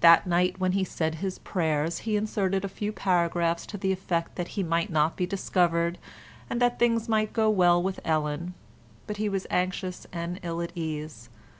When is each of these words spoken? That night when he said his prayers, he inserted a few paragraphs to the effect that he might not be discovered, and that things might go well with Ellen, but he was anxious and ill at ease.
That 0.00 0.26
night 0.26 0.58
when 0.58 0.72
he 0.72 0.82
said 0.82 1.14
his 1.14 1.38
prayers, 1.38 1.98
he 1.98 2.16
inserted 2.16 2.64
a 2.64 2.68
few 2.68 2.90
paragraphs 2.90 3.64
to 3.66 3.78
the 3.78 3.92
effect 3.92 4.34
that 4.34 4.48
he 4.58 4.64
might 4.64 4.90
not 4.90 5.16
be 5.16 5.24
discovered, 5.24 5.98
and 6.50 6.60
that 6.60 6.80
things 6.80 7.08
might 7.08 7.32
go 7.32 7.48
well 7.48 7.80
with 7.80 8.00
Ellen, 8.04 8.54
but 9.06 9.18
he 9.18 9.28
was 9.28 9.46
anxious 9.50 10.04
and 10.12 10.40
ill 10.42 10.60
at 10.62 10.72
ease. 10.74 11.28